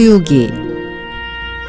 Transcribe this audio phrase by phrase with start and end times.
[0.00, 0.48] 서유기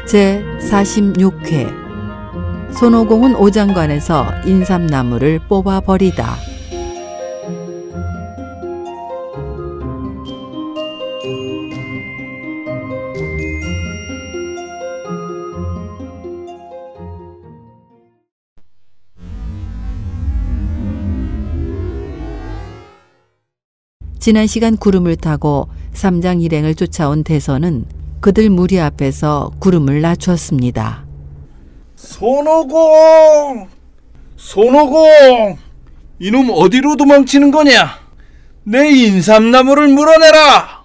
[0.08, 6.36] 제 46회 손오공은 오장관에서 인삼나무를 뽑아 버리다.
[24.18, 31.04] 지난 시간 구름을 타고 삼장 일행을 쫓아온 대선은 그들 무리 앞에서 구름을 낮췄습니다.
[31.96, 33.68] 손오공!
[34.36, 35.58] 손오공!
[36.20, 37.98] 이놈 어디로 도망치는 거냐?
[38.62, 40.84] 내 인삼나무를 물어내라!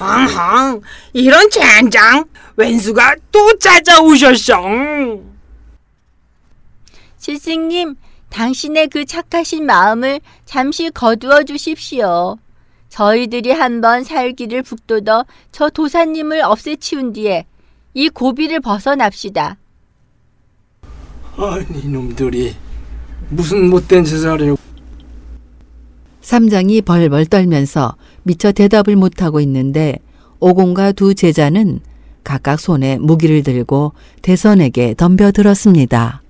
[0.00, 0.80] 헝헝
[1.12, 2.24] 이런 젠장
[2.56, 4.56] 웬수가 또 찾아오셨어
[7.16, 7.94] 스승님,
[8.30, 12.38] 당신의 그 착하신 마음을 잠시 거두어 주십시오.
[12.88, 17.46] 저희들이 한번 살기를 북돋아 저 도사님을 없애치운 뒤에
[17.94, 19.56] 이 고비를 벗어납시다.
[21.36, 22.54] 아니 이놈들이
[23.28, 24.58] 무슨 못된 짓을 하려고
[26.20, 29.98] 삼장이 벌벌 떨면서 미처 대답을 못하고 있는데
[30.40, 31.80] 오공과 두 제자는
[32.24, 36.22] 각각 손에 무기를 들고 대선에게 덤벼들었습니다.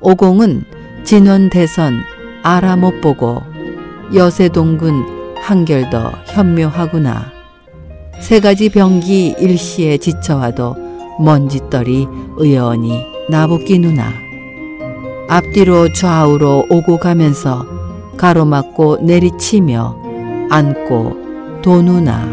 [0.00, 2.00] 오공은 진원 대선
[2.42, 3.42] 알아 못 보고
[4.14, 7.32] 여세동군 한결더 현묘하구나.
[8.20, 10.76] 세 가지 병기 일시에 지쳐와도
[11.18, 14.12] 먼지떨이 의연히 나붓기 누나.
[15.28, 17.66] 앞뒤로 좌우로 오고 가면서
[18.16, 19.96] 가로막고 내리치며
[20.50, 22.28] 안고 도누나.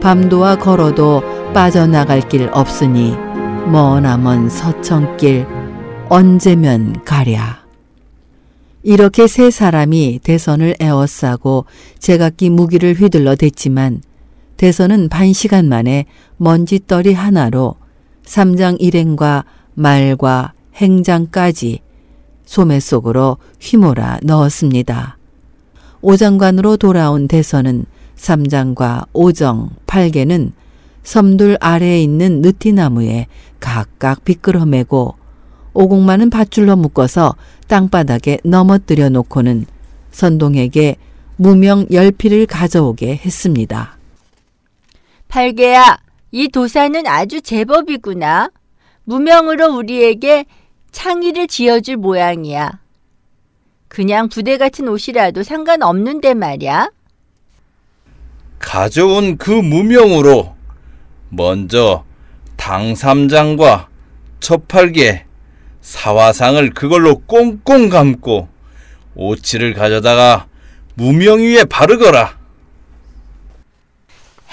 [0.00, 1.22] 밤도와 걸어도
[1.52, 3.16] 빠져나갈 길 없으니
[3.66, 5.55] 머나먼 서천길
[6.08, 7.64] 언제면 가랴.
[8.84, 11.64] 이렇게 세 사람이 대선을 에워싸고
[11.98, 14.02] 제각기 무기를 휘둘러 댔지만
[14.56, 16.06] 대선은 반 시간 만에
[16.36, 17.74] 먼지떨이 하나로
[18.24, 21.80] 삼장 일행과 말과 행장까지
[22.44, 25.18] 소매 속으로 휘몰아 넣었습니다.
[26.02, 27.84] 오장관으로 돌아온 대선은
[28.14, 30.52] 삼장과 오정, 팔개는
[31.02, 33.26] 섬둘 아래에 있는 느티나무에
[33.58, 35.25] 각각 비끄러매고
[35.76, 37.36] 오공만은 밧줄로 묶어서
[37.68, 39.66] 땅바닥에 넘어뜨려 놓고는
[40.10, 40.96] 선동에게
[41.36, 43.98] 무명 열피를 가져오게 했습니다.
[45.28, 45.98] 팔개야,
[46.32, 48.50] 이 도사는 아주 제법이구나.
[49.04, 50.46] 무명으로 우리에게
[50.92, 52.80] 창의를 지어줄 모양이야.
[53.88, 56.90] 그냥 부대 같은 옷이라도 상관없는데 말이야.
[58.58, 60.54] 가져온 그 무명으로
[61.28, 62.04] 먼저
[62.56, 63.88] 당삼장과
[64.40, 65.25] 첫팔개
[65.86, 68.48] 사화상을 그걸로 꽁꽁 감고
[69.14, 70.48] 오치를 가져다가
[70.94, 72.36] 무명 위에 바르거라.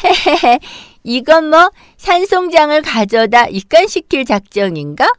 [0.04, 0.60] 헤헤헤,
[1.04, 5.12] 이건 뭐 산송장을 가져다 입간시킬 작정인가?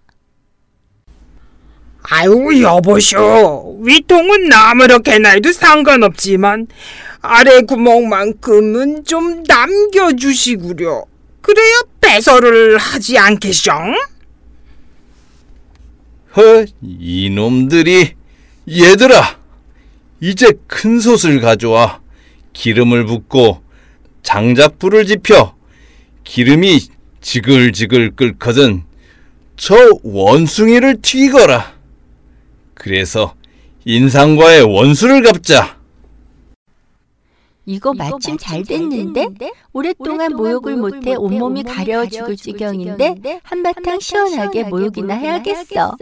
[2.05, 6.69] 아유 여보쇼 위통은 아무렇게 나도 상관없지만
[7.23, 11.07] 아래 구멍만큼은 좀 남겨주시구려
[11.41, 13.73] 그래야 배설을 하지 않겠쇼?
[16.37, 18.13] 허, 이놈들이
[18.69, 19.39] 얘들아,
[20.21, 22.01] 이제 큰 솥을 가져와
[22.53, 23.63] 기름을 붓고
[24.23, 25.55] 장작불을 지펴
[26.25, 26.81] 기름이
[27.21, 28.85] 지글지글 끓거든
[29.57, 31.75] 저 원숭이를 튀거라.
[32.75, 33.35] 그래서
[33.85, 35.79] 인상과의 원수를 갚자.
[37.67, 39.29] 이거 마침 잘 됐는데?
[39.73, 45.97] 오랫동안 모욕을 못해 온몸이 가려워 죽을 지경인데 한바탕 시원하게 모욕이나 해야겠어.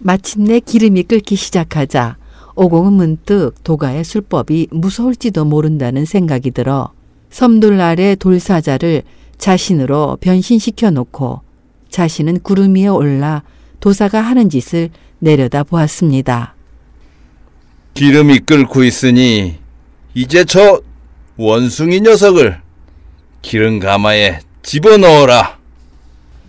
[0.00, 2.17] 마침내 기름이 끓기 시작하자
[2.60, 6.90] 오공은 문득 도가의 술법이 무서울지도 모른다는 생각이 들어
[7.30, 9.02] 섬돌 아래 돌사자를
[9.38, 11.40] 자신으로 변신시켜 놓고
[11.88, 13.44] 자신은 구름 위에 올라
[13.78, 14.90] 도사가 하는 짓을
[15.20, 16.56] 내려다 보았습니다.
[17.94, 19.58] 기름이 끓고 있으니
[20.14, 20.80] 이제 저
[21.36, 22.60] 원숭이 녀석을
[23.40, 25.58] 기름 가마에 집어넣어라.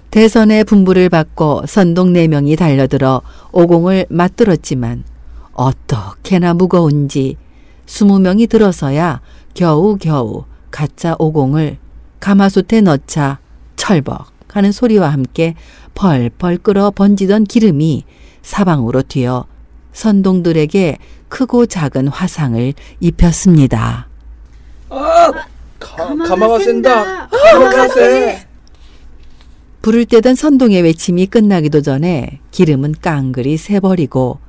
[0.10, 3.22] 대선의 분부를 받고 선동 네 명이 달려들어
[3.52, 5.04] 오공을 맞들었지만
[5.60, 7.36] 어떻게나 무거운지
[7.86, 9.20] 스무 명이 들어서야
[9.56, 11.78] 겨우겨우 가짜 오공을
[12.22, 13.40] 가마솥에 넣자
[13.76, 15.56] 철벅 하는 소리와 함께
[15.96, 18.06] 펄펄 끓어 번지던 기름이
[18.42, 19.48] 사방으로 튀어
[19.92, 20.98] 선동들에게
[21.28, 24.08] 크고 작은 화상을 입혔습니다.
[24.90, 25.32] 아,
[25.78, 27.28] 가, 가마가 센다.
[27.28, 28.48] 가마가 세.
[29.82, 34.40] 불을 떼던 선동의 외침이 끝나기도 전에 기름은 깡그리 새버리고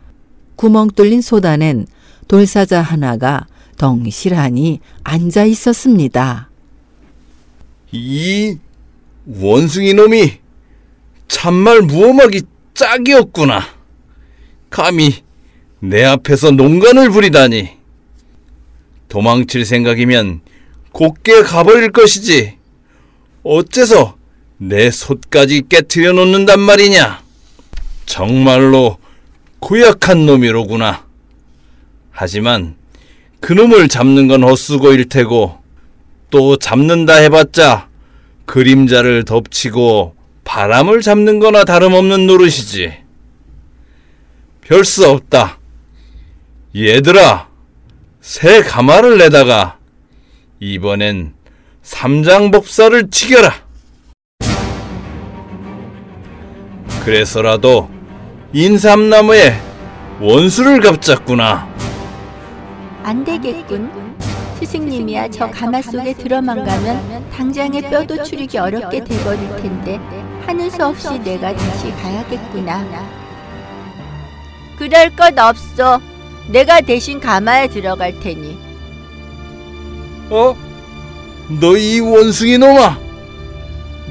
[0.56, 1.87] 구멍 뚫린 소단엔
[2.29, 6.50] 돌사자 하나가 덩실하니 앉아 있었습니다.
[7.93, 8.56] 이
[9.26, 10.35] 원숭이 놈이
[11.29, 12.43] 참말 무엄하기
[12.75, 13.64] 짝이었구나.
[14.69, 15.14] 감히
[15.81, 17.70] 내 앞에서 농간을 부리다니.
[19.08, 20.41] 도망칠 생각이면
[20.93, 22.56] 곱게 가버릴 것이지.
[23.43, 24.17] 어째서
[24.58, 27.23] 내 솥까지 깨트려 놓는단 말이냐.
[28.06, 28.99] 정말로
[29.61, 31.05] 고약한 놈이로구나.
[32.11, 32.77] 하지만
[33.41, 35.59] 그놈을 잡는 건 헛수고일 테고
[36.31, 37.89] 또 잡는다 해봤자
[38.47, 40.15] 그림자를 덮치고
[40.45, 42.93] 바람을 잡는 거나 다름없는 노릇이지.
[44.62, 45.59] 별 수 없다.
[46.77, 47.49] 얘들아,
[48.21, 49.79] 새 가마를 내다가
[50.61, 51.35] 이번엔
[51.83, 53.53] 삼장법사를 튀겨라.
[57.05, 57.91] 그래서라도
[58.52, 59.55] 인삼나무에
[60.20, 61.69] 원수를 갚자꾸나.
[63.05, 63.91] 안 되겠군.
[64.58, 69.99] 스승님이야 저 가마 속에 들어만 가면 당장에 뼈도 추리기 어렵게 돼버릴 텐데
[70.47, 72.85] 하는 수 없이 내가 다시 가야겠구나.
[74.79, 76.00] 그럴 것 없어.
[76.49, 78.58] 내가 대신 가마에 들어갈 테니.
[80.31, 80.55] 어?
[81.61, 82.99] 너 이 원숭이 놈아!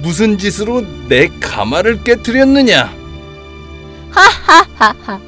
[0.02, 2.99] 무슨 짓으로 내 가마를 깨뜨렸느냐?
[4.50, 5.20] 하하하하.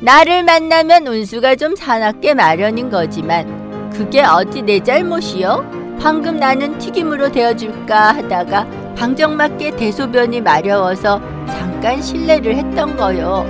[0.00, 5.96] 나를 만나면 운수가 좀 사납게 마련인 거지만 그게 어디 내 잘못이요?
[6.00, 8.66] 방금 나는 튀김으로 되어줄까 하다가
[8.96, 13.44] 방정맞게 대소변이 마려워서 잠깐 실례를 했던 거요.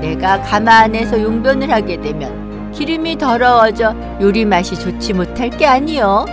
[0.00, 6.26] 내가 가마 안에서 용변을 하게 되면 기름이 더러워져 요리 맛이 좋지 못할 게 아니요.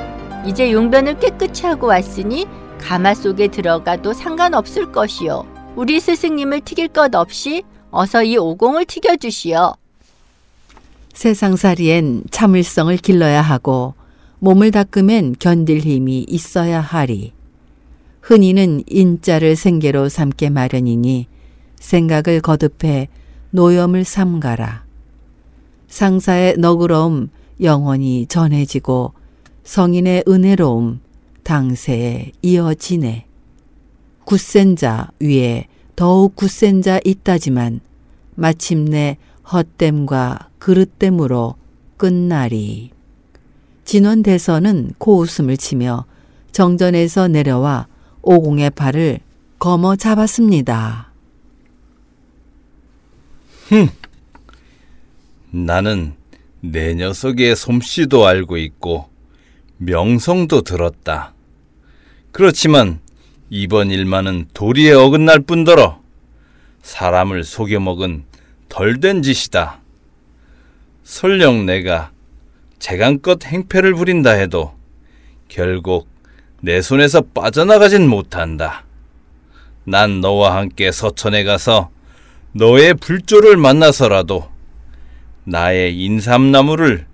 [0.45, 2.47] 이제 용변을 깨끗이 하고 왔으니
[2.81, 5.45] 가마 속에 들어가도 상관없을 것이요.
[5.75, 7.63] 우리 스승님을 튀길 것 없이
[7.95, 9.73] 어서 이 오공을 튀겨주시오.
[11.13, 13.93] 세상살이엔 참을성을 길러야 하고
[14.39, 17.33] 몸을 닦으면 견딜 힘이 있어야 하리.
[18.21, 21.27] 흔히는 인자를 생계로 삼게 마련이니
[21.75, 23.09] 생각을 거듭해
[23.51, 24.85] 노염을 삼가라.
[25.87, 27.29] 상사의 너그러움
[27.61, 29.13] 영원히 전해지고
[29.65, 30.99] 성인의 은혜로움
[31.43, 33.27] 당세에 이어지네.
[34.25, 37.79] 굳센 자 위에 더욱 굳센 자 있다지만
[38.35, 39.17] 마침내
[39.51, 41.55] 헛됨과 그릇됨으로
[41.97, 42.91] 끝나리.
[43.85, 46.05] 진원 대선은 코웃음을 치며
[46.51, 47.87] 정전에서 내려와
[48.21, 49.19] 오공의 팔을
[49.59, 51.11] 거머 잡았습니다.
[55.51, 56.13] 나는
[56.61, 59.09] 내 녀석의 솜씨도 알고 있고
[59.77, 61.33] 명성도 들었다.
[62.31, 62.99] 그렇지만
[63.55, 66.01] 이번 일만은 도리에 어긋날 뿐더러
[66.81, 68.23] 사람을 속여먹은
[68.67, 69.79] 덜 된 짓이다.
[71.03, 72.09] 설령 내가
[72.79, 74.73] 재간껏 행패를 부린다 해도
[75.49, 76.09] 결국
[76.61, 78.85] 내 손에서 빠져나가진 못한다.
[79.83, 81.91] 난 너와 함께 서천에 가서
[82.53, 84.49] 너의 불조를 만나서라도
[85.43, 87.05] 나의 인삼나무를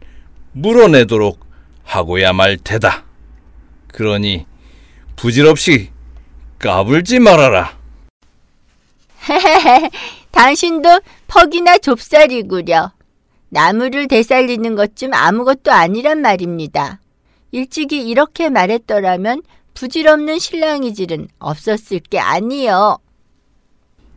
[0.54, 1.46] 물어내도록
[1.84, 3.04] 하고야 말 테다.
[3.90, 4.46] 그러니
[5.18, 5.90] 부질없이
[6.60, 7.78] 까불지 말아라.
[10.32, 12.92] 당신도 퍽이나 좁쌀이구려.
[13.50, 17.00] 나무를 되살리는 것 좀 아무것도 아니란 말입니다.
[17.52, 19.42] 일찍이 이렇게 말했더라면
[19.74, 22.98] 부질없는 신랑이질은 없었을 게 아니요.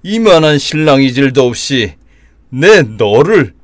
[0.03, 1.95] 이만한 신랑이질도 없이
[2.51, 3.55] 내 너를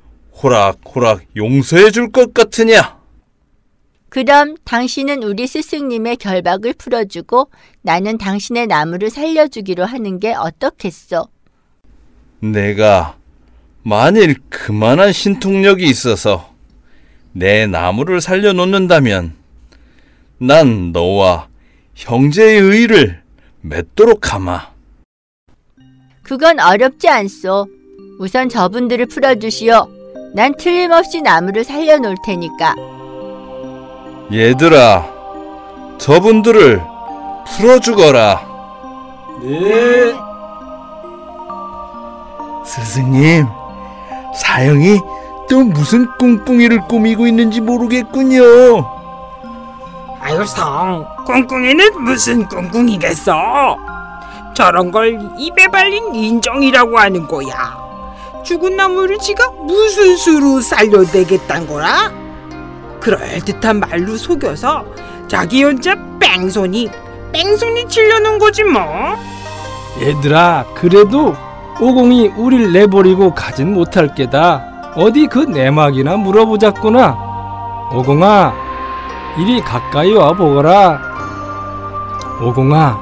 [0.42, 2.98] 호락호락 용서해 줄 것 같으냐?
[4.08, 7.50] 그럼 당신은 우리 스승님의 결박을 풀어주고
[7.82, 11.26] 나는 당신의 나무를 살려주기로 하는 게 어떻겠소?
[12.40, 13.16] 내가
[13.82, 16.52] 만일 그만한 신통력이 있어서
[17.32, 19.34] 내 나무를 살려놓는다면
[20.38, 21.48] 난 너와
[21.94, 23.22] 형제의 의를
[23.60, 24.70] 맺도록 하마.
[26.22, 27.66] 그건 어렵지 않소.
[28.18, 29.88] 우선 저분들을 풀어주시오.
[30.34, 32.98] 난 틀림없이 나무를 살려놓을 테니까.
[34.32, 35.06] 얘들아,
[35.99, 36.82] 저분들을
[37.56, 38.40] 풀어주거라.
[39.42, 40.14] 네.
[42.64, 43.47] 스승님,
[44.37, 45.00] 사형이
[45.49, 48.99] 또 무슨 꿍꿍이를 꾸미고 있는지 모르겠군요.
[50.20, 53.76] 아유 성 꿍꿍이는 무슨 꿍꿍이겠어
[54.52, 57.78] 저런 걸 입에 발린 인정이라고 하는 거야
[58.44, 62.11] 죽은 나무를 지가 무슨 수로 살려내겠단 거라?
[63.00, 64.85] 그럴듯한 말로 속여서
[65.28, 66.90] 자기 혼자 뺑소니
[67.33, 68.83] 뺑소니 치려는 거지 뭐.
[70.00, 71.35] 얘들아 그래도
[71.81, 74.64] 오공이 우릴 내버리고 가진 못할 게다
[74.97, 78.52] 어디 그 내막이나 물어보자꾸나 오공아
[79.38, 81.00] 이리 가까이 와 보거라
[82.43, 82.99] 오공아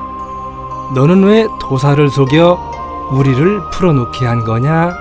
[0.95, 2.59] 너는 왜 도사를 속여
[3.12, 4.93] 우리를 풀어놓게 한 거냐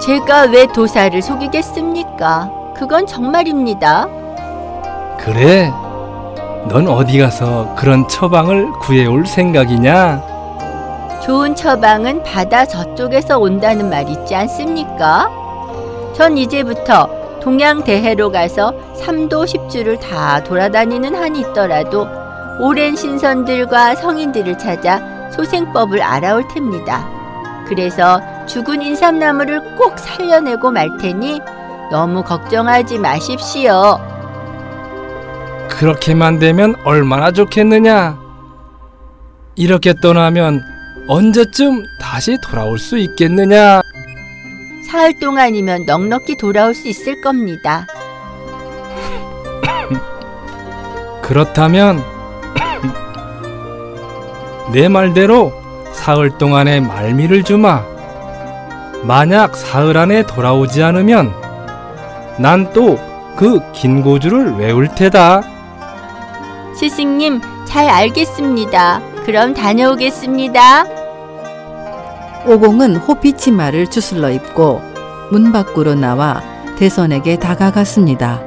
[0.00, 2.57] 제가 왜 도사를 속이겠습니까?
[2.78, 4.06] 그건 정말입니다.
[5.18, 5.72] 그래
[6.68, 10.22] 넌 어디 가서 그런 처방을 구해올 생각이냐
[11.20, 15.28] 좋은 처방은 바다 저쪽에서 온다는 말 있지 않습니까?
[16.14, 17.08] 전 이제부터
[17.40, 22.06] 동양 대해로 가서 삼도 십주를 다 돌아다니는 한이 있더라도
[22.60, 25.00] 오랜 신선들과 성인들을 찾아
[25.32, 27.08] 소생법을 알아올 텐니다.
[27.66, 31.40] 그래서 죽은 인삼나무를 꼭 살려내고 말 테니
[31.90, 33.98] 너무 걱정하지 마십시오.
[35.68, 38.18] 그렇게만 되면 얼마나 좋겠느냐
[39.54, 40.62] 이렇게 떠나면
[41.06, 43.80] 언제쯤 다시 돌아올 수 있겠느냐
[44.86, 47.86] 사흘 동안이면 넉넉히 돌아올 수 있을 겁니다.
[51.22, 52.02] 그렇다면
[54.72, 55.52] 내 말대로
[55.92, 57.82] 사흘 동안의 말미를 주마.
[59.02, 61.32] 만약 사흘 안에 돌아오지 않으면
[62.38, 62.98] 난 또
[63.36, 65.42] 그 긴 고주를 외울 테다.
[66.78, 69.00] 스승님, 잘 알겠습니다.
[69.24, 70.84] 그럼 다녀오겠습니다.
[72.46, 74.80] 오공은 호피치마를 주슬러 입고
[75.30, 76.42] 문 밖으로 나와
[76.78, 78.40] 대선에게 다가갔습니다.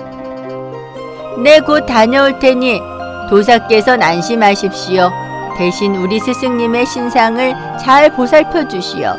[1.44, 2.82] 네, 곧 다녀올 테니
[3.30, 5.10] 도사께선 안심하십시오.
[5.58, 9.14] 대신 우리 스승님의 신상을 잘 보살펴 주시오.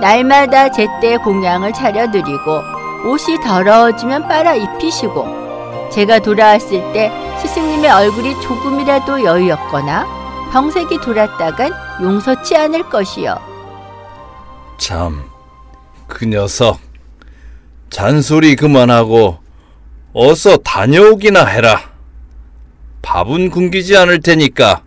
[0.00, 2.75] 날마다 제때 공양을 차려드리고
[3.06, 7.10] 옷이 더러워지면 빨아 입히시고 제가 돌아왔을 때
[7.40, 11.70] 스승님의 얼굴이 조금이라도 여유였거나 병색이 돌았다간
[12.02, 13.36] 용서치 않을 것이요.
[14.78, 15.22] 참,
[16.08, 16.80] 그 녀석.
[17.90, 19.38] 잔소리 그만하고
[20.12, 21.80] 어서 다녀오기나 해라.
[23.02, 24.82] 밥은 굶기지 않을 테니까.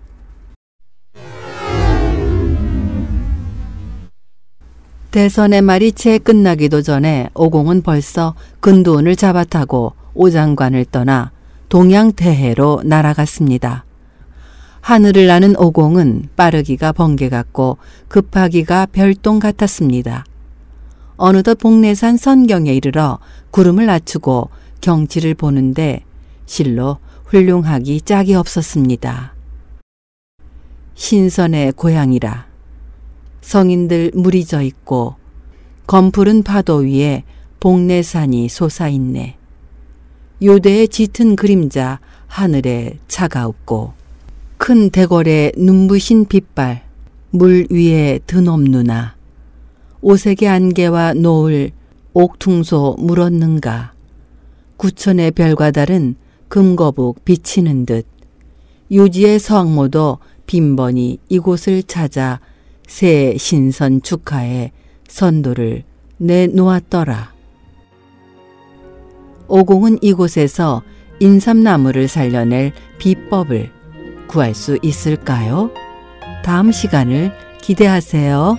[5.12, 11.32] 대선의 말이 채 끝나기도 전에 오공은 벌써 근두운을 잡아타고 오장관을 떠나
[11.68, 13.86] 동양 대해로 날아갔습니다.
[14.82, 20.26] 하늘을 나는 오공은 빠르기가 번개 같고 급하기가 별똥 같았습니다.
[21.18, 23.18] 어느덧 복내산 선경에 이르러
[23.50, 24.50] 구름을 낮추고
[24.82, 26.04] 경치를 보는데
[26.46, 29.34] 실로 훌륭하기 짝이 없었습니다.
[30.94, 32.49] 신선의 고향이라
[33.42, 35.16] 성인들 물이 져 있고
[35.88, 37.24] 검푸른 파도 위에
[37.60, 39.38] 복내산이 솟아있네.
[40.42, 43.94] 요대의 짙은 그림자 하늘에 차가웁고
[44.58, 46.84] 큰 대궐의 눈부신 빛발
[47.32, 49.16] 물 위에 드높누나
[50.02, 51.72] 오색의 안개와 노을
[52.14, 53.94] 옥퉁소 물었는가
[54.78, 56.16] 구천의 별과 다른
[56.48, 58.06] 금거북 비치는 듯
[58.92, 62.40] 유지의 서항모도 빈번히 이곳을 찾아
[62.90, 64.72] 새 신선 축하에
[65.08, 65.84] 선도를
[66.18, 67.32] 내놓았더라.
[69.48, 70.82] 오공은 이곳에서
[71.20, 73.72] 인삼나무를 살려낼 비법을
[74.28, 75.70] 구할 수 있을까요?
[76.44, 77.32] 다음 시간을
[77.62, 78.58] 기대하세요.